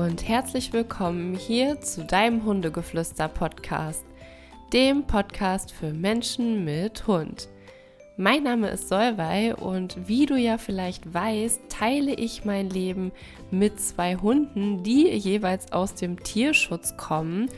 [0.00, 4.02] und herzlich willkommen hier zu deinem Hundegeflüster-Podcast,
[4.72, 7.50] dem Podcast für Menschen mit Hund.
[8.16, 13.12] Mein Name ist Solvay und wie du ja vielleicht weißt, teile ich mein Leben
[13.50, 17.50] mit zwei Hunden, die jeweils aus dem Tierschutz kommen.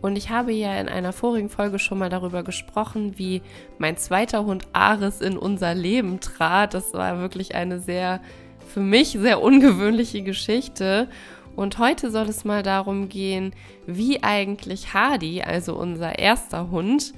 [0.00, 3.42] Und ich habe ja in einer vorigen Folge schon mal darüber gesprochen, wie
[3.78, 6.74] mein zweiter Hund Aris in unser Leben trat.
[6.74, 8.20] Das war wirklich eine sehr,
[8.68, 11.08] für mich sehr ungewöhnliche Geschichte.
[11.58, 13.52] Und heute soll es mal darum gehen,
[13.84, 17.12] wie eigentlich Hardy, also unser erster Hund,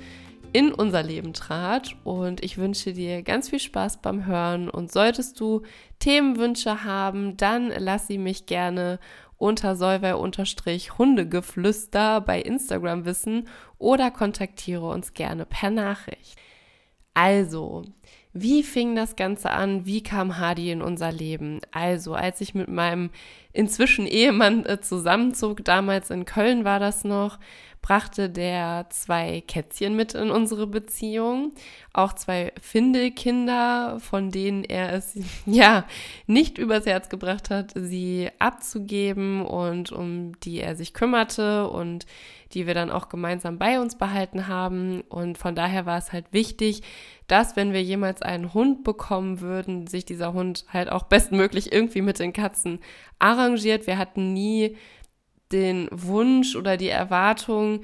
[0.54, 1.94] in unser Leben trat.
[2.04, 4.70] Und ich wünsche dir ganz viel Spaß beim Hören.
[4.70, 5.60] Und solltest du
[5.98, 8.98] Themenwünsche haben, dann lass sie mich gerne
[9.36, 13.46] unter Solvay-Hundegeflüster bei Instagram wissen
[13.76, 16.38] oder kontaktiere uns gerne per Nachricht.
[17.12, 17.84] Also,
[18.32, 19.86] wie fing das Ganze an?
[19.86, 21.60] Wie kam Hardy in unser Leben?
[21.72, 23.10] Also, als ich mit meinem
[23.52, 27.38] inzwischen Ehemann äh, zusammenzog, damals in Köln war das noch,
[27.82, 31.52] brachte der zwei Kätzchen mit in unsere Beziehung,
[31.92, 35.86] auch zwei Findelkinder, von denen er es ja
[36.26, 42.06] nicht übers Herz gebracht hat, sie abzugeben und um die er sich kümmerte und
[42.52, 45.02] die wir dann auch gemeinsam bei uns behalten haben.
[45.02, 46.82] Und von daher war es halt wichtig,
[47.28, 52.02] dass wenn wir jemals einen Hund bekommen würden, sich dieser Hund halt auch bestmöglich irgendwie
[52.02, 52.80] mit den Katzen
[53.20, 53.86] arrangiert.
[53.86, 54.76] Wir hatten nie
[55.52, 57.82] den Wunsch oder die Erwartung,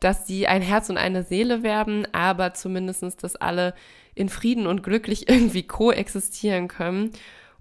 [0.00, 3.74] dass sie ein Herz und eine Seele werden, aber zumindestens, dass alle
[4.14, 7.12] in Frieden und glücklich irgendwie koexistieren können.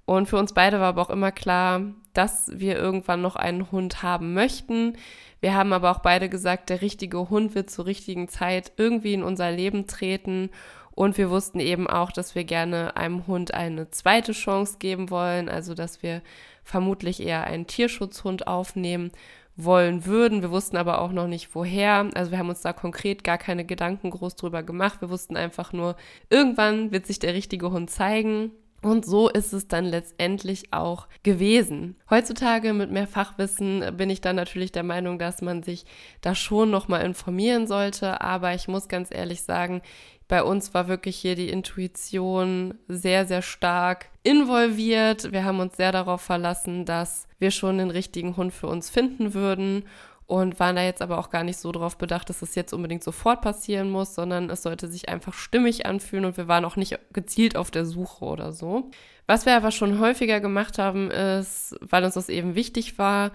[0.06, 1.82] Und für uns beide war aber auch immer klar,
[2.14, 4.94] dass wir irgendwann noch einen Hund haben möchten.
[5.42, 9.24] Wir haben aber auch beide gesagt, der richtige Hund wird zur richtigen Zeit irgendwie in
[9.24, 10.50] unser Leben treten.
[10.92, 15.48] Und wir wussten eben auch, dass wir gerne einem Hund eine zweite Chance geben wollen,
[15.50, 16.22] also dass wir
[16.64, 19.12] vermutlich eher einen Tierschutzhund aufnehmen
[19.58, 20.42] wollen würden.
[20.42, 22.10] Wir wussten aber auch noch nicht woher.
[22.14, 25.02] Also wir haben uns da konkret gar keine Gedanken groß drüber gemacht.
[25.02, 25.96] Wir wussten einfach nur,
[26.30, 28.52] irgendwann wird sich der richtige Hund zeigen.
[28.82, 31.96] Und so ist es dann letztendlich auch gewesen.
[32.10, 35.86] Heutzutage mit mehr Fachwissen bin ich dann natürlich der Meinung, dass man sich
[36.22, 38.22] da schon nochmal informieren sollte.
[38.22, 39.82] Aber ich muss ganz ehrlich sagen,
[40.28, 45.32] bei uns war wirklich hier die Intuition sehr, sehr stark involviert.
[45.32, 49.34] Wir haben uns sehr darauf verlassen, dass wir schon den richtigen Hund für uns finden
[49.34, 49.86] würden
[50.28, 52.74] und waren da jetzt aber auch gar nicht so darauf bedacht, dass es das jetzt
[52.74, 56.76] unbedingt sofort passieren muss, sondern es sollte sich einfach stimmig anfühlen und wir waren auch
[56.76, 58.92] nicht gezielt auf der Suche oder so.
[59.26, 63.32] Was wir aber schon häufiger gemacht haben, ist, weil uns das eben wichtig war,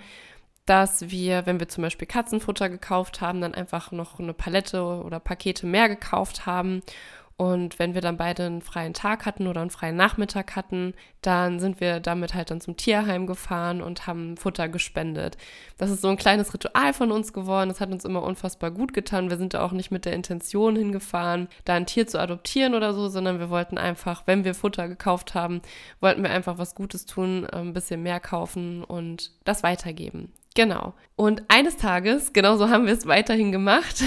[0.66, 5.18] dass wir, wenn wir zum Beispiel Katzenfutter gekauft haben, dann einfach noch eine Palette oder
[5.18, 6.82] Pakete mehr gekauft haben.
[7.42, 11.58] Und wenn wir dann beide einen freien Tag hatten oder einen freien Nachmittag hatten, dann
[11.58, 15.36] sind wir damit halt dann zum Tierheim gefahren und haben Futter gespendet.
[15.76, 17.68] Das ist so ein kleines Ritual von uns geworden.
[17.68, 19.28] Das hat uns immer unfassbar gut getan.
[19.28, 22.94] Wir sind da auch nicht mit der Intention hingefahren, da ein Tier zu adoptieren oder
[22.94, 25.62] so, sondern wir wollten einfach, wenn wir Futter gekauft haben,
[25.98, 30.32] wollten wir einfach was Gutes tun, ein bisschen mehr kaufen und das weitergeben.
[30.54, 30.94] Genau.
[31.16, 33.96] Und eines Tages, genau so haben wir es weiterhin gemacht,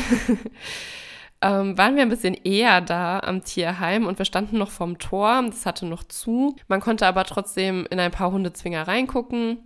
[1.45, 5.43] ähm, waren wir ein bisschen eher da am Tierheim und wir standen noch vorm Tor.
[5.45, 6.55] Das hatte noch zu.
[6.67, 9.59] Man konnte aber trotzdem in ein paar Hundezwinger reingucken.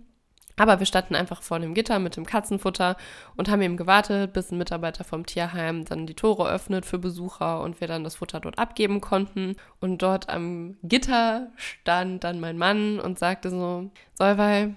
[0.56, 2.98] Aber wir standen einfach vor dem Gitter mit dem Katzenfutter
[3.34, 7.62] und haben eben gewartet, bis ein Mitarbeiter vom Tierheim dann die Tore öffnet für Besucher
[7.62, 9.56] und wir dann das Futter dort abgeben konnten.
[9.80, 14.74] Und dort am Gitter stand dann mein Mann und sagte so, Solvay,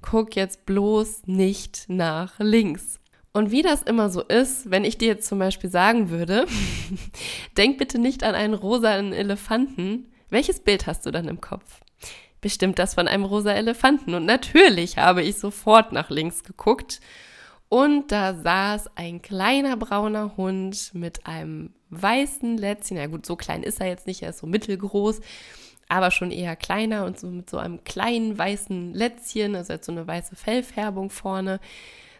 [0.00, 3.00] guck jetzt bloß nicht nach links.
[3.36, 6.46] Und wie das immer so ist, wenn ich dir jetzt zum Beispiel sagen würde,
[7.58, 11.82] denk bitte nicht an einen rosanen Elefanten, welches Bild hast du dann im Kopf?
[12.40, 14.14] Bestimmt das von einem rosa Elefanten.
[14.14, 17.02] Und natürlich habe ich sofort nach links geguckt.
[17.68, 22.96] Und da saß ein kleiner brauner Hund mit einem weißen Lätzchen.
[22.96, 25.20] Ja gut, so klein ist er jetzt nicht, er ist so mittelgroß
[25.88, 29.92] aber schon eher kleiner und so mit so einem kleinen weißen Lätzchen, also jetzt so
[29.92, 31.60] eine weiße Fellfärbung vorne,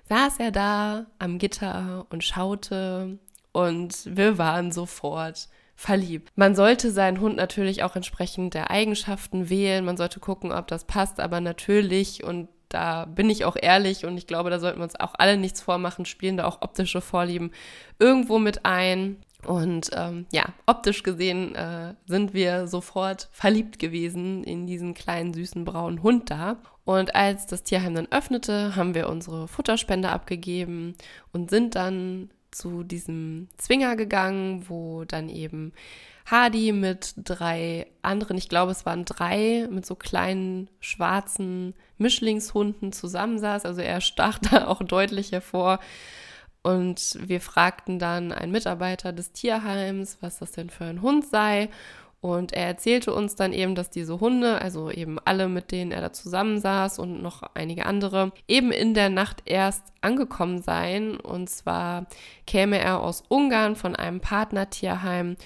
[0.09, 3.19] saß er da am Gitter und schaute
[3.53, 6.33] und wir waren sofort verliebt.
[6.37, 10.85] Man sollte seinen Hund natürlich auch entsprechend der Eigenschaften wählen, man sollte gucken, ob das
[10.85, 14.85] passt, aber natürlich und da bin ich auch ehrlich und ich glaube, da sollten wir
[14.85, 17.53] uns auch alle nichts vormachen, spielen da auch optische Vorlieben
[17.99, 19.19] irgendwo mit ein.
[19.47, 25.65] Und ähm, ja, optisch gesehen äh, sind wir sofort verliebt gewesen in diesen kleinen süßen
[25.65, 26.59] braunen Hund da.
[26.85, 30.95] Und als das Tierheim dann öffnete, haben wir unsere Futterspende abgegeben
[31.33, 35.73] und sind dann zu diesem Zwinger gegangen, wo dann eben
[36.27, 43.65] Hardy mit drei anderen, ich glaube es waren drei, mit so kleinen schwarzen Mischlingshunden zusammensaß.
[43.65, 45.79] Also er stach da auch deutlich hervor.
[46.67, 51.69] Und wir fragten dann einen Mitarbeiter des Tierheims, was das denn für ein Hund sei.
[52.21, 56.01] Und er erzählte uns dann eben, dass diese Hunde, also eben alle, mit denen er
[56.01, 61.21] da zusammensaß und noch einige andere, eben in der Nacht erst angekommen seien.
[61.21, 62.07] Und zwar
[62.49, 65.37] käme er aus Ungarn von einem Partnertierheim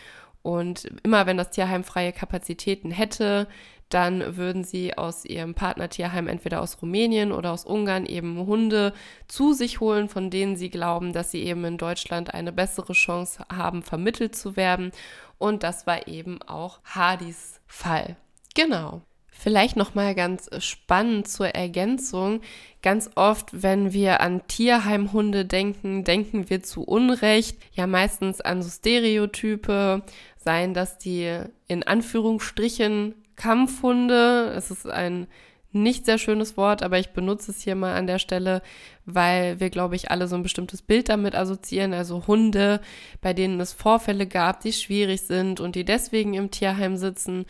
[0.41, 3.47] und immer wenn das Tierheim freie Kapazitäten hätte,
[3.91, 8.95] dann würden sie aus ihrem Partnertierheim entweder aus Rumänien oder aus Ungarn eben Hunde
[9.29, 13.45] zu sich holen, von denen sie glauben, dass sie eben in Deutschland eine bessere Chance
[13.53, 14.93] haben, vermittelt zu werden.
[15.39, 18.17] Und das war eben auch Hardys Fall.
[18.55, 19.03] Genau.
[19.33, 22.43] Vielleicht noch mal ganz spannend zur Ergänzung.
[22.83, 28.69] Ganz oft, wenn wir an Tierheimhunde denken, denken wir zu Unrecht ja meistens an so
[28.69, 30.03] Stereotype,
[30.37, 34.53] seien das die in Anführungsstrichen Kampfhunde.
[34.55, 35.27] Es ist ein
[35.73, 38.61] nicht sehr schönes Wort, aber ich benutze es hier mal an der Stelle,
[39.07, 41.95] weil wir, glaube ich, alle so ein bestimmtes Bild damit assoziieren.
[41.95, 42.83] Also Hunde,
[43.23, 47.47] bei denen es Vorfälle gab, die schwierig sind und die deswegen im Tierheim sitzen.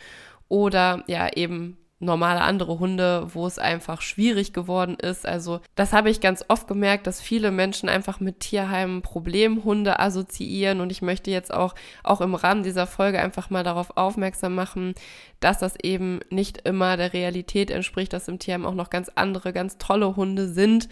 [0.47, 5.25] Oder ja, eben normale andere Hunde, wo es einfach schwierig geworden ist.
[5.25, 10.81] Also das habe ich ganz oft gemerkt, dass viele Menschen einfach mit Tierheimen Problemhunde assoziieren
[10.81, 14.95] und ich möchte jetzt auch, auch im Rahmen dieser Folge einfach mal darauf aufmerksam machen,
[15.39, 19.53] dass das eben nicht immer der Realität entspricht, dass im Tierheim auch noch ganz andere,
[19.53, 20.89] ganz tolle Hunde sind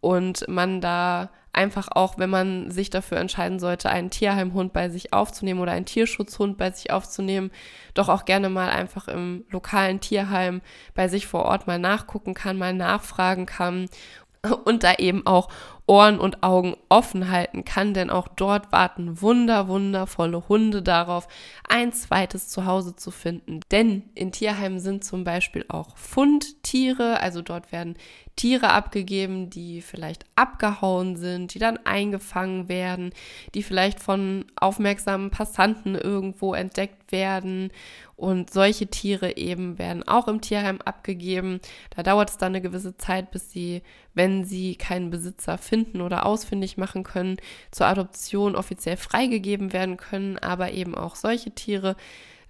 [0.00, 5.12] und man da einfach auch, wenn man sich dafür entscheiden sollte, einen Tierheimhund bei sich
[5.12, 7.50] aufzunehmen oder einen Tierschutzhund bei sich aufzunehmen,
[7.94, 10.62] doch auch gerne mal einfach im lokalen Tierheim
[10.94, 13.88] bei sich vor Ort mal nachgucken kann, mal nachfragen kann
[14.64, 15.48] und da eben auch
[15.86, 21.26] Ohren und Augen offen halten kann, denn auch dort warten wunder, wundervolle Hunde darauf,
[21.68, 23.60] ein zweites Zuhause zu finden.
[23.70, 27.96] Denn in Tierheimen sind zum Beispiel auch Fundtiere, also dort werden
[28.36, 33.12] Tiere abgegeben, die vielleicht abgehauen sind, die dann eingefangen werden,
[33.54, 37.70] die vielleicht von aufmerksamen Passanten irgendwo entdeckt werden.
[38.16, 41.60] Und solche Tiere eben werden auch im Tierheim abgegeben.
[41.94, 43.82] Da dauert es dann eine gewisse Zeit, bis sie,
[44.14, 47.36] wenn sie keinen Besitzer finden oder ausfindig machen können,
[47.70, 50.38] zur Adoption offiziell freigegeben werden können.
[50.38, 51.96] Aber eben auch solche Tiere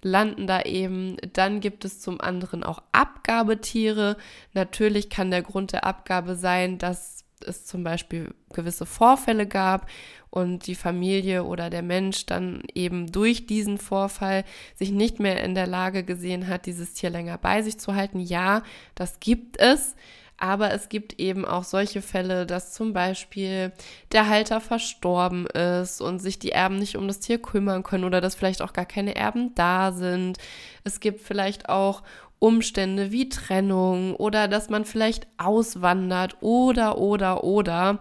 [0.01, 1.17] landen da eben.
[1.33, 4.17] Dann gibt es zum anderen auch Abgabetiere.
[4.53, 9.89] Natürlich kann der Grund der Abgabe sein, dass es zum Beispiel gewisse Vorfälle gab
[10.29, 15.53] und die Familie oder der Mensch dann eben durch diesen Vorfall sich nicht mehr in
[15.53, 18.19] der Lage gesehen hat, dieses Tier länger bei sich zu halten.
[18.19, 18.63] Ja,
[18.95, 19.95] das gibt es.
[20.43, 23.71] Aber es gibt eben auch solche Fälle, dass zum Beispiel
[24.11, 28.19] der Halter verstorben ist und sich die Erben nicht um das Tier kümmern können oder
[28.19, 30.39] dass vielleicht auch gar keine Erben da sind.
[30.83, 32.03] Es gibt vielleicht auch
[32.39, 37.99] Umstände wie Trennung oder dass man vielleicht auswandert oder oder oder.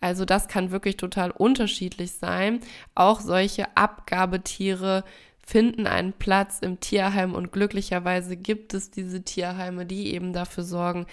[0.00, 2.60] Also das kann wirklich total unterschiedlich sein.
[2.94, 5.02] Auch solche Abgabetiere
[5.44, 11.06] finden einen Platz im Tierheim und glücklicherweise gibt es diese Tierheime, die eben dafür sorgen,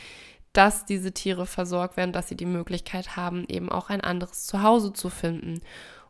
[0.58, 4.92] dass diese Tiere versorgt werden, dass sie die Möglichkeit haben, eben auch ein anderes Zuhause
[4.92, 5.62] zu finden.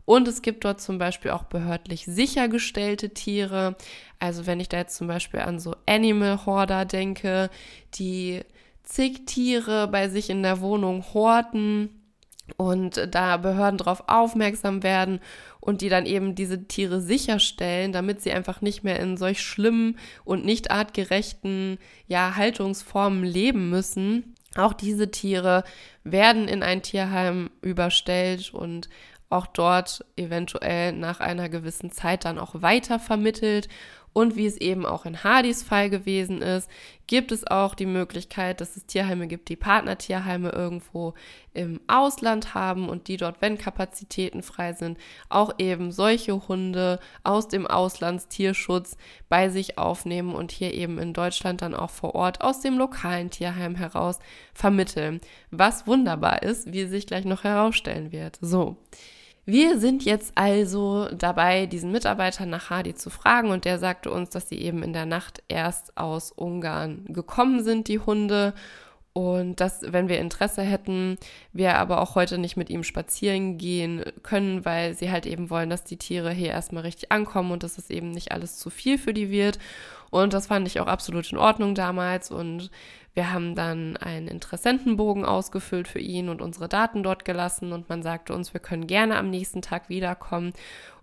[0.05, 3.75] Und es gibt dort zum Beispiel auch behördlich sichergestellte Tiere.
[4.19, 7.49] Also wenn ich da jetzt zum Beispiel an so Animal Hoarder denke,
[7.95, 8.41] die
[8.83, 11.89] zig Tiere bei sich in der Wohnung horten
[12.55, 15.19] und da Behörden darauf aufmerksam werden
[15.59, 19.97] und die dann eben diese Tiere sicherstellen, damit sie einfach nicht mehr in solch schlimmen
[20.23, 24.36] und nicht artgerechten ja, Haltungsformen leben müssen.
[24.57, 25.63] Auch diese Tiere
[26.03, 28.89] werden in ein Tierheim überstellt und
[29.29, 33.67] auch dort eventuell nach einer gewissen Zeit dann auch weiter vermittelt
[34.17, 36.67] und wie es eben auch in Hardys Fall gewesen ist,
[37.05, 41.13] gibt es auch die Möglichkeit, dass es Tierheime gibt, die Partnertierheime irgendwo
[41.53, 44.97] im Ausland haben und die dort, wenn Kapazitäten frei sind,
[45.29, 48.97] auch eben solche Hunde aus dem Auslandstierschutz
[49.29, 53.29] bei sich aufnehmen und hier eben in Deutschland dann auch vor Ort aus dem lokalen
[53.29, 54.17] Tierheim heraus
[54.51, 55.21] vermitteln.
[55.51, 58.39] Was wunderbar ist, wie sich gleich noch herausstellen wird.
[58.41, 58.77] So.
[59.49, 64.29] Wir sind jetzt also dabei, diesen Mitarbeiter nach Hadi zu fragen und der sagte uns,
[64.29, 68.53] dass sie eben in der Nacht erst aus Ungarn gekommen sind, die Hunde.
[69.17, 71.17] Und dass, wenn wir Interesse hätten,
[71.51, 75.71] wir aber auch heute nicht mit ihm spazieren gehen können, weil sie halt eben wollen,
[75.71, 78.99] dass die Tiere hier erstmal richtig ankommen und dass es eben nicht alles zu viel
[78.99, 79.57] für die wird.
[80.11, 82.29] Und das fand ich auch absolut in Ordnung damals.
[82.29, 82.69] Und
[83.15, 87.73] wir haben dann einen Interessentenbogen ausgefüllt für ihn und unsere Daten dort gelassen.
[87.73, 90.53] Und man sagte uns, wir können gerne am nächsten Tag wiederkommen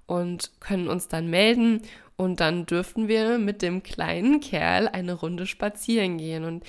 [0.07, 1.83] und können uns dann melden.
[2.17, 6.45] Und dann dürften wir mit dem kleinen Kerl eine Runde spazieren gehen.
[6.45, 6.63] Und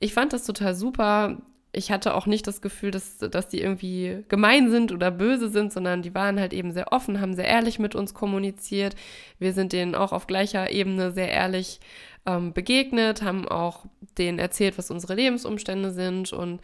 [0.00, 1.38] ich fand das total super.
[1.72, 5.72] Ich hatte auch nicht das Gefühl, dass, dass die irgendwie gemein sind oder böse sind,
[5.72, 8.96] sondern die waren halt eben sehr offen, haben sehr ehrlich mit uns kommuniziert.
[9.38, 11.78] Wir sind denen auch auf gleicher Ebene sehr ehrlich
[12.26, 13.84] ähm, begegnet, haben auch
[14.18, 16.60] denen erzählt, was unsere Lebensumstände sind und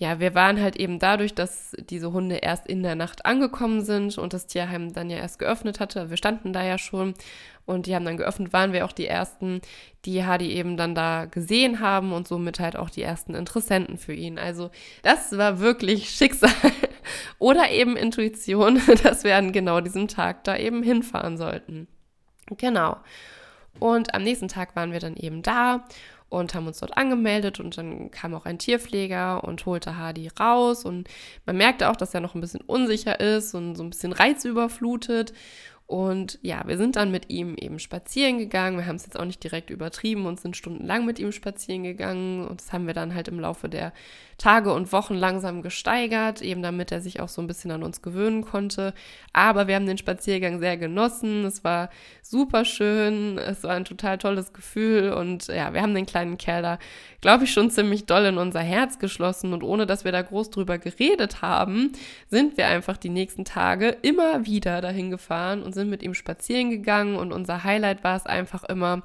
[0.00, 4.16] ja, wir waren halt eben dadurch, dass diese Hunde erst in der Nacht angekommen sind
[4.16, 6.08] und das Tierheim dann ja erst geöffnet hatte.
[6.08, 7.12] Wir standen da ja schon
[7.66, 9.60] und die haben dann geöffnet, waren wir auch die ersten,
[10.04, 14.14] die Hadi eben dann da gesehen haben und somit halt auch die ersten Interessenten für
[14.14, 14.38] ihn.
[14.38, 14.70] Also
[15.02, 16.50] das war wirklich Schicksal
[17.38, 21.86] oder eben Intuition, dass wir an genau diesem Tag da eben hinfahren sollten.
[22.56, 22.96] Genau.
[23.78, 25.86] Und am nächsten Tag waren wir dann eben da
[26.28, 30.84] und haben uns dort angemeldet und dann kam auch ein Tierpfleger und holte Hardy raus
[30.84, 31.08] und
[31.44, 35.32] man merkte auch, dass er noch ein bisschen unsicher ist und so ein bisschen reizüberflutet
[35.90, 38.78] und ja, wir sind dann mit ihm eben spazieren gegangen.
[38.78, 42.46] Wir haben es jetzt auch nicht direkt übertrieben und sind stundenlang mit ihm spazieren gegangen.
[42.46, 43.92] Und das haben wir dann halt im Laufe der
[44.40, 48.00] Tage und Wochen langsam gesteigert, eben damit er sich auch so ein bisschen an uns
[48.00, 48.94] gewöhnen konnte.
[49.34, 51.44] Aber wir haben den Spaziergang sehr genossen.
[51.44, 51.90] Es war
[52.22, 53.36] super schön.
[53.36, 55.12] Es war ein total tolles Gefühl.
[55.12, 56.78] Und ja, wir haben den kleinen Kerl da,
[57.20, 59.52] glaube ich, schon ziemlich doll in unser Herz geschlossen.
[59.52, 61.92] Und ohne dass wir da groß drüber geredet haben,
[62.30, 66.70] sind wir einfach die nächsten Tage immer wieder dahin gefahren und sind mit ihm spazieren
[66.70, 69.02] gegangen und unser Highlight war es einfach immer,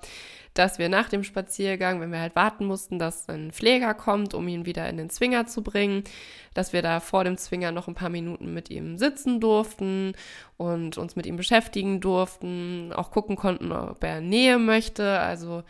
[0.55, 4.47] dass wir nach dem Spaziergang, wenn wir halt warten mussten, dass ein Pfleger kommt, um
[4.47, 6.03] ihn wieder in den Zwinger zu bringen,
[6.53, 10.13] dass wir da vor dem Zwinger noch ein paar Minuten mit ihm sitzen durften
[10.55, 15.63] und uns mit ihm beschäftigen durften, auch gucken konnten, ob er Nähe möchte, also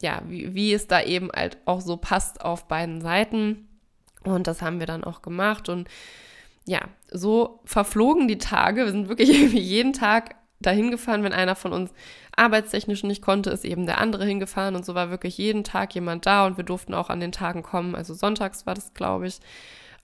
[0.00, 3.68] ja, wie, wie es da eben halt auch so passt auf beiden Seiten.
[4.24, 5.88] Und das haben wir dann auch gemacht und
[6.64, 8.84] ja, so verflogen die Tage.
[8.84, 11.92] Wir sind wirklich irgendwie jeden Tag dahin gefahren, wenn einer von uns
[12.36, 16.26] arbeitstechnisch nicht konnte, ist eben der andere hingefahren und so war wirklich jeden Tag jemand
[16.26, 17.94] da und wir durften auch an den Tagen kommen.
[17.94, 19.40] Also sonntags war das, glaube ich,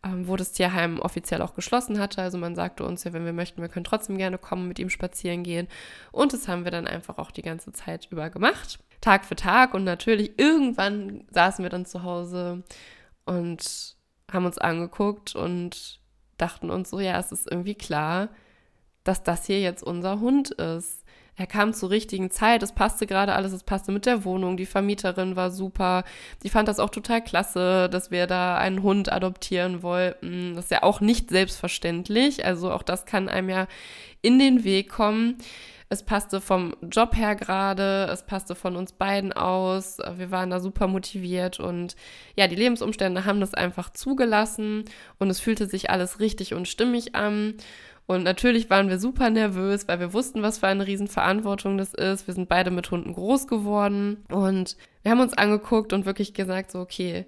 [0.04, 2.22] ähm, wo das Tierheim offiziell auch geschlossen hatte.
[2.22, 4.90] Also man sagte uns ja, wenn wir möchten, wir können trotzdem gerne kommen, mit ihm
[4.90, 5.68] spazieren gehen.
[6.12, 8.78] Und das haben wir dann einfach auch die ganze Zeit über gemacht.
[9.00, 12.62] Tag für Tag und natürlich irgendwann saßen wir dann zu Hause
[13.24, 13.96] und
[14.30, 16.00] haben uns angeguckt und
[16.36, 18.28] dachten uns so, ja, es ist irgendwie klar,
[19.04, 21.04] dass das hier jetzt unser Hund ist.
[21.38, 24.66] Er kam zur richtigen Zeit, es passte gerade alles, es passte mit der Wohnung, die
[24.66, 26.02] Vermieterin war super.
[26.42, 30.56] Die fand das auch total klasse, dass wir da einen Hund adoptieren wollten.
[30.56, 33.68] Das ist ja auch nicht selbstverständlich, also auch das kann einem ja
[34.20, 35.36] in den Weg kommen.
[35.90, 39.98] Es passte vom Job her gerade, es passte von uns beiden aus.
[40.16, 41.94] Wir waren da super motiviert und
[42.36, 44.84] ja, die Lebensumstände haben das einfach zugelassen
[45.20, 47.54] und es fühlte sich alles richtig und stimmig an.
[48.08, 52.26] Und natürlich waren wir super nervös, weil wir wussten, was für eine Riesenverantwortung das ist.
[52.26, 56.70] Wir sind beide mit Hunden groß geworden und wir haben uns angeguckt und wirklich gesagt,
[56.70, 57.26] so, okay,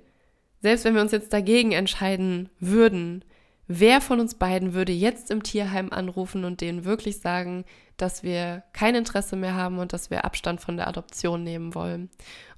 [0.62, 3.26] selbst wenn wir uns jetzt dagegen entscheiden würden,
[3.68, 7.66] wer von uns beiden würde jetzt im Tierheim anrufen und denen wirklich sagen,
[7.98, 12.08] dass wir kein Interesse mehr haben und dass wir Abstand von der Adoption nehmen wollen.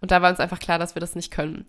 [0.01, 1.67] Und da war uns einfach klar, dass wir das nicht können.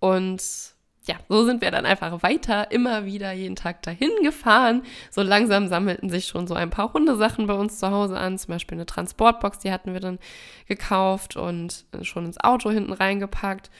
[0.00, 0.73] Und
[1.06, 4.82] ja, so sind wir dann einfach weiter, immer wieder jeden Tag dahin gefahren.
[5.10, 8.54] So langsam sammelten sich schon so ein paar Hundesachen bei uns zu Hause an, zum
[8.54, 10.18] Beispiel eine Transportbox, die hatten wir dann
[10.66, 13.70] gekauft und schon ins Auto hinten reingepackt.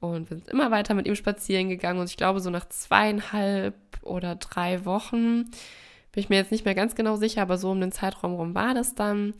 [0.00, 2.00] Und wir sind immer weiter mit ihm spazieren gegangen.
[2.00, 5.50] Und ich glaube, so nach zweieinhalb oder drei Wochen,
[6.12, 8.54] bin ich mir jetzt nicht mehr ganz genau sicher, aber so um den Zeitraum rum
[8.54, 9.34] war das dann.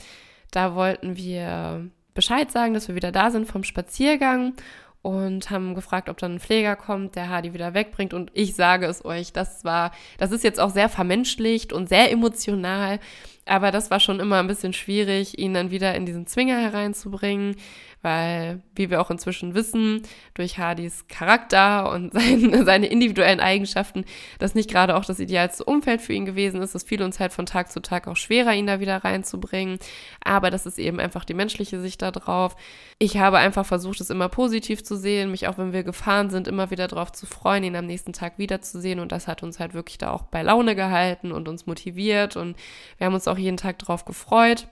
[0.51, 4.55] Da wollten wir Bescheid sagen, dass wir wieder da sind vom Spaziergang
[5.03, 8.13] und haben gefragt, ob dann ein Pfleger kommt, der Hardy wieder wegbringt.
[8.13, 12.11] Und ich sage es euch, das war, das ist jetzt auch sehr vermenschlicht und sehr
[12.13, 13.01] emotional.
[13.47, 17.57] Aber das war schon immer ein bisschen schwierig, ihn dann wieder in diesen Zwinger hereinzubringen
[18.03, 20.03] weil, wie wir auch inzwischen wissen,
[20.35, 24.05] durch Hardys Charakter und sein, seine individuellen Eigenschaften,
[24.39, 26.75] das nicht gerade auch das idealste Umfeld für ihn gewesen ist.
[26.75, 29.79] Es fiel uns halt von Tag zu Tag auch schwerer, ihn da wieder reinzubringen.
[30.25, 32.57] Aber das ist eben einfach die menschliche Sicht da drauf.
[32.99, 36.49] Ich habe einfach versucht, es immer positiv zu sehen, mich auch wenn wir gefahren sind,
[36.49, 39.01] immer wieder darauf zu freuen, ihn am nächsten Tag wiederzusehen.
[39.01, 42.37] Und das hat uns halt wirklich da auch bei Laune gehalten und uns motiviert.
[42.37, 42.57] Und
[42.97, 44.69] wir haben uns auch jeden Tag darauf gefreut.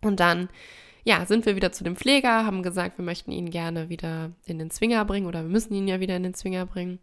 [0.00, 0.48] Und dann
[1.04, 4.58] ja, sind wir wieder zu dem Pfleger, haben gesagt, wir möchten ihn gerne wieder in
[4.58, 6.98] den Zwinger bringen oder wir müssen ihn ja wieder in den Zwinger bringen.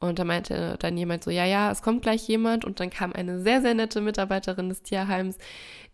[0.00, 2.64] Und da meinte dann jemand so, ja, ja, es kommt gleich jemand.
[2.64, 5.38] Und dann kam eine sehr, sehr nette Mitarbeiterin des Tierheims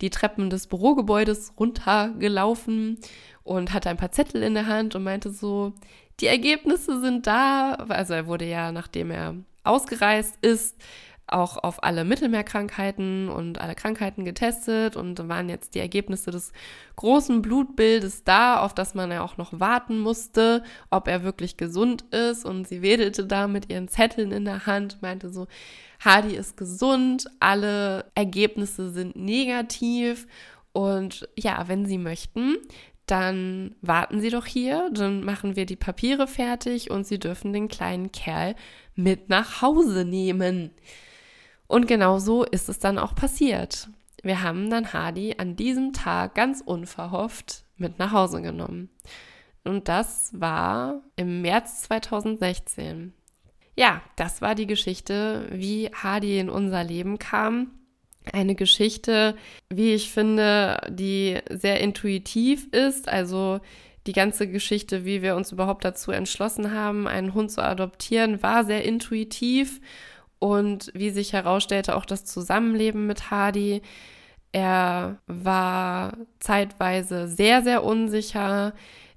[0.00, 2.98] die Treppen des Bürogebäudes runtergelaufen
[3.44, 5.74] und hatte ein paar Zettel in der Hand und meinte so,
[6.20, 7.74] die Ergebnisse sind da.
[7.88, 10.76] Also er wurde ja, nachdem er ausgereist ist,
[11.32, 16.52] auch auf alle Mittelmeerkrankheiten und alle Krankheiten getestet und waren jetzt die Ergebnisse des
[16.96, 22.02] großen Blutbildes da, auf das man ja auch noch warten musste, ob er wirklich gesund
[22.12, 22.44] ist.
[22.44, 25.46] Und sie wedelte da mit ihren Zetteln in der Hand, meinte so,
[26.00, 30.26] Hardy ist gesund, alle Ergebnisse sind negativ
[30.72, 32.56] und ja, wenn Sie möchten,
[33.06, 37.68] dann warten Sie doch hier, dann machen wir die Papiere fertig und Sie dürfen den
[37.68, 38.54] kleinen Kerl
[38.94, 40.70] mit nach Hause nehmen.
[41.70, 43.88] Und genau so ist es dann auch passiert.
[44.24, 48.90] Wir haben dann Hardy an diesem Tag ganz unverhofft mit nach Hause genommen.
[49.62, 53.12] Und das war im März 2016.
[53.76, 57.70] Ja, das war die Geschichte, wie Hardy in unser Leben kam
[58.32, 59.36] eine Geschichte,
[59.68, 63.08] wie ich finde, die sehr intuitiv ist.
[63.08, 63.60] Also
[64.06, 68.64] die ganze Geschichte, wie wir uns überhaupt dazu entschlossen haben, einen Hund zu adoptieren, war
[68.64, 69.80] sehr intuitiv.
[70.40, 73.82] Und wie sich herausstellte, auch das Zusammenleben mit Hardy.
[74.52, 78.72] Er war zeitweise sehr, sehr unsicher.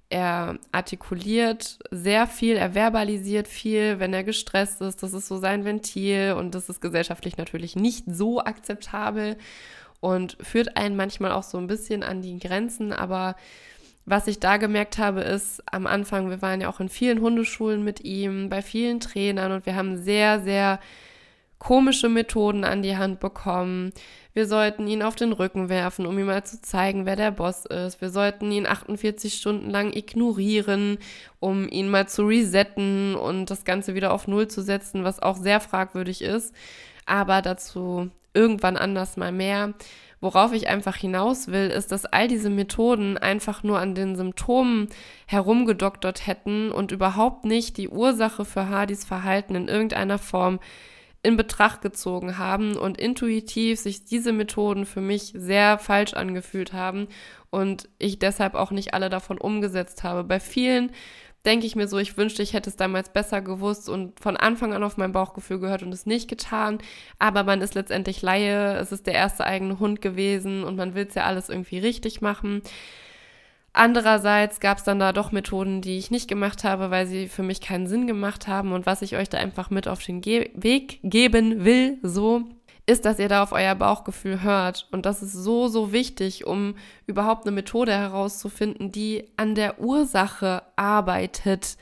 [0.10, 5.02] Er artikuliert sehr viel, er verbalisiert viel, wenn er gestresst ist.
[5.02, 9.38] Das ist so sein Ventil und das ist gesellschaftlich natürlich nicht so akzeptabel
[10.02, 12.94] und führt einen manchmal auch so ein bisschen an die Grenzen.
[12.94, 13.36] Aber
[14.06, 17.84] was ich da gemerkt habe, ist am Anfang, wir waren ja auch in vielen Hundeschulen
[17.84, 20.80] mit ihm, bei vielen Trainern und wir haben sehr, sehr
[21.64, 23.94] komische Methoden an die Hand bekommen.
[24.34, 27.66] Wir sollten ihn auf den Rücken werfen, um ihm mal zu zeigen, wer der Boss
[27.66, 28.02] ist.
[28.02, 30.98] Wir sollten ihn 48 Stunden lang ignorieren,
[31.40, 35.38] um ihn mal zu resetten und das Ganze wieder auf Null zu setzen, was auch
[35.38, 36.54] sehr fragwürdig ist.
[37.06, 39.74] Aber dazu irgendwann anders mal mehr.
[40.20, 44.88] Worauf ich einfach hinaus will, ist, dass all diese Methoden einfach nur an den Symptomen
[45.28, 50.60] herumgedoktert hätten und überhaupt nicht die Ursache für Hardys Verhalten in irgendeiner Form
[51.24, 57.08] in Betracht gezogen haben und intuitiv sich diese Methoden für mich sehr falsch angefühlt haben
[57.50, 60.26] und ich deshalb auch nicht alle davon umgesetzt habe.
[60.26, 60.92] Bei vielen
[61.46, 64.74] denke ich mir so, ich wünschte, ich hätte es damals besser gewusst und von Anfang
[64.74, 66.80] an auf mein Bauchgefühl gehört und es nicht getan.
[67.20, 71.06] Aber man ist letztendlich Laie, es ist der erste eigene Hund gewesen und man will
[71.08, 72.62] es ja alles irgendwie richtig machen.
[73.74, 77.42] Andererseits gab es dann da doch Methoden, die ich nicht gemacht habe, weil sie für
[77.42, 78.72] mich keinen Sinn gemacht haben.
[78.72, 82.44] Und was ich euch da einfach mit auf den Ge Weg geben will, so,
[82.86, 84.88] ist, dass ihr da auf euer Bauchgefühl hört.
[84.92, 86.76] Und das ist so, so wichtig, um
[87.08, 91.78] überhaupt eine Methode herauszufinden, die an der Ursache arbeitet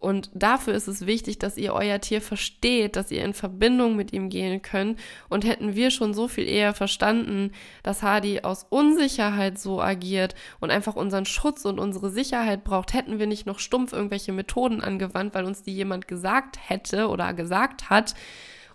[0.00, 4.12] und dafür ist es wichtig, dass ihr euer Tier versteht, dass ihr in Verbindung mit
[4.12, 4.98] ihm gehen könnt.
[5.28, 7.50] Und hätten wir schon so viel eher verstanden,
[7.82, 13.18] dass Hardy aus Unsicherheit so agiert und einfach unseren Schutz und unsere Sicherheit braucht, hätten
[13.18, 17.90] wir nicht noch stumpf irgendwelche Methoden angewandt, weil uns die jemand gesagt hätte oder gesagt
[17.90, 18.14] hat,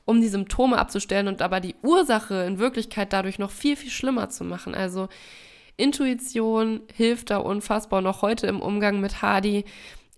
[0.03, 4.27] um die Symptome abzustellen und aber die Ursache in Wirklichkeit dadurch noch viel, viel schlimmer
[4.27, 4.75] zu machen.
[4.75, 5.07] Also
[5.77, 9.63] Intuition hilft da unfassbar noch heute im Umgang mit Hardy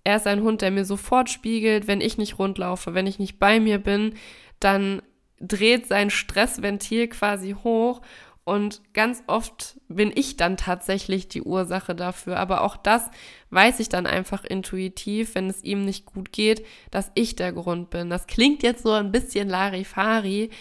[0.05, 3.39] er ist ein Hund, der mir sofort spiegelt, wenn ich nicht rundlaufe, wenn ich nicht
[3.39, 4.13] bei mir bin,
[4.59, 5.01] dann
[5.41, 8.01] dreht sein Stressventil quasi hoch
[8.45, 12.37] und ganz oft bin ich dann tatsächlich die Ursache dafür.
[12.37, 13.09] Aber auch das
[13.49, 17.89] weiß ich dann einfach intuitiv, wenn es ihm nicht gut geht, dass ich der Grund
[17.89, 18.11] bin.
[18.11, 20.51] Das klingt jetzt so ein bisschen Larifari,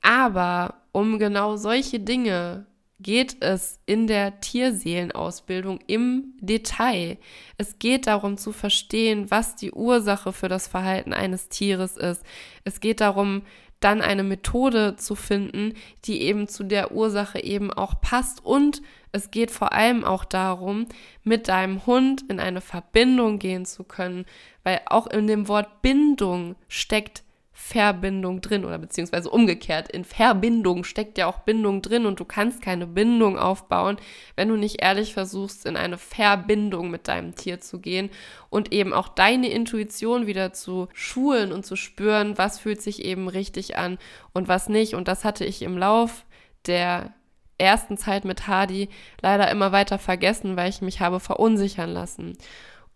[0.00, 2.66] aber um genau solche Dinge
[3.02, 7.18] geht es in der Tierseelenausbildung im Detail.
[7.56, 12.22] Es geht darum zu verstehen, was die Ursache für das Verhalten eines Tieres ist.
[12.64, 13.42] Es geht darum,
[13.80, 15.72] dann eine Methode zu finden,
[16.04, 18.44] die eben zu der Ursache eben auch passt.
[18.44, 18.82] Und
[19.12, 20.86] es geht vor allem auch darum,
[21.24, 24.26] mit deinem Hund in eine Verbindung gehen zu können,
[24.62, 27.24] weil auch in dem Wort Bindung steckt
[27.62, 29.92] Verbindung drin oder beziehungsweise umgekehrt.
[29.92, 33.98] In Verbindung steckt ja auch Bindung drin und du kannst keine Bindung aufbauen,
[34.34, 38.08] wenn du nicht ehrlich versuchst, in eine Verbindung mit deinem Tier zu gehen
[38.48, 43.28] und eben auch deine Intuition wieder zu schulen und zu spüren, was fühlt sich eben
[43.28, 43.98] richtig an
[44.32, 44.94] und was nicht.
[44.94, 46.24] Und das hatte ich im Lauf
[46.66, 47.12] der
[47.58, 48.88] ersten Zeit mit Hardy
[49.20, 52.38] leider immer weiter vergessen, weil ich mich habe verunsichern lassen.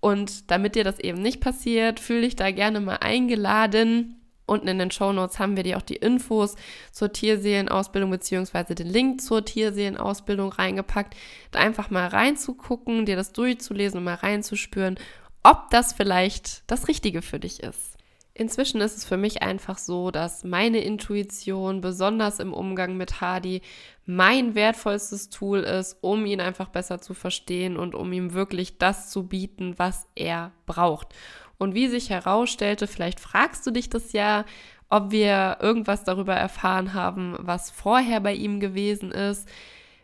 [0.01, 4.79] Und damit dir das eben nicht passiert, fühle ich da gerne mal eingeladen, Unten in
[4.79, 6.57] den Show Notes haben wir dir auch die Infos
[6.93, 8.75] zur Tierseelenausbildung bzw.
[8.75, 11.15] den Link zur Tierseelenausbildung reingepackt,
[11.51, 14.99] da einfach mal reinzugucken, dir das durchzulesen und mal reinzuspüren,
[15.43, 17.95] ob das vielleicht das Richtige für dich ist.
[18.37, 23.63] Inzwischen ist es für mich einfach so, dass meine Intuition, besonders im Umgang mit Hardy,
[24.07, 29.09] mein wertvollstes Tool ist, um ihn einfach besser zu verstehen und um ihm wirklich das
[29.09, 31.15] zu bieten, was er braucht.
[31.59, 34.45] Und wie sich herausstellte, vielleicht fragst du dich das ja,
[34.89, 39.49] ob wir irgendwas darüber erfahren haben, was vorher bei ihm gewesen ist.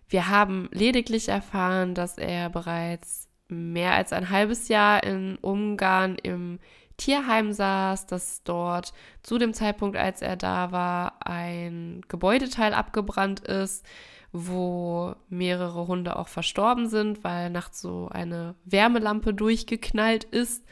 [0.09, 6.59] Wir haben lediglich erfahren, dass er bereits mehr als ein halbes Jahr in Ungarn im
[6.97, 13.87] Tierheim saß, dass dort zu dem Zeitpunkt, als er da war, ein Gebäudeteil abgebrannt ist,
[14.33, 20.65] wo mehrere Hunde auch verstorben sind, weil nachts so eine Wärmelampe durchgeknallt ist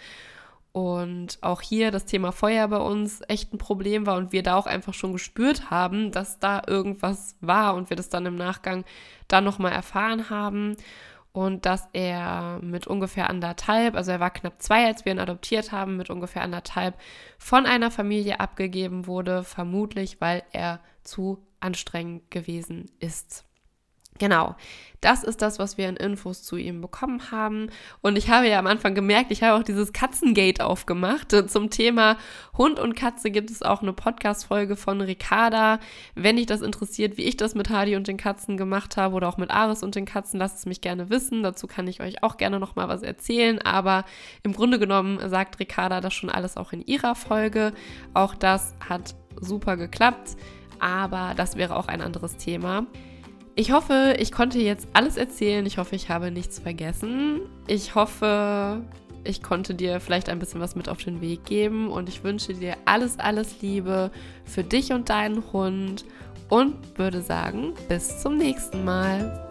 [0.78, 4.54] und auch hier das Thema Feuer bei uns echt ein Problem war und wir da
[4.54, 8.84] auch einfach schon gespürt haben, dass da irgendwas war und wir das dann im Nachgang
[9.26, 10.76] dann nochmal erfahren haben.
[11.32, 15.72] Und dass er mit ungefähr anderthalb, also er war knapp zwei, als wir ihn adoptiert
[15.72, 16.96] haben, mit ungefähr anderthalb
[17.38, 23.47] von einer Familie abgegeben wurde, vermutlich weil er zu anstrengend gewesen ist.
[24.18, 24.56] Genau,
[25.00, 27.70] das ist das, was wir in Infos zu ihm bekommen haben.
[28.00, 31.30] Und ich habe ja am Anfang gemerkt, ich habe auch dieses Katzengate aufgemacht.
[31.48, 32.16] Zum Thema
[32.56, 35.78] Hund und Katze gibt es auch eine Podcast-Folge von Ricarda.
[36.16, 39.28] Wenn dich das interessiert, wie ich das mit Hardy und den Katzen gemacht habe oder
[39.28, 41.44] auch mit Aris und den Katzen, lasst es mich gerne wissen.
[41.44, 43.60] Dazu kann ich euch auch gerne nochmal was erzählen.
[43.62, 44.04] Aber
[44.42, 47.72] im Grunde genommen sagt Ricarda das schon alles auch in ihrer Folge.
[48.14, 50.36] Auch das hat super geklappt.
[50.80, 52.86] Aber das wäre auch ein anderes Thema.
[53.58, 55.66] Ich hoffe, ich konnte jetzt alles erzählen.
[55.66, 57.40] Ich hoffe, ich habe nichts vergessen.
[57.66, 58.82] Ich hoffe,
[59.24, 62.54] ich konnte dir vielleicht ein bisschen was mit auf den Weg geben und ich wünsche
[62.54, 64.12] dir alles, alles Liebe
[64.44, 66.04] für dich und deinen Hund
[66.48, 69.48] und würde sagen, bis zum nächsten Mal.